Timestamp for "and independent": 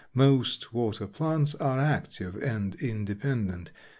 2.41-3.71